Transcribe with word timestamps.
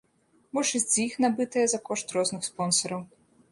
Большасць 0.57 0.87
з 0.93 1.03
іх 1.09 1.13
набытыя 1.27 1.67
за 1.75 1.79
кошт 1.91 2.17
розных 2.19 2.43
спонсараў. 2.51 3.07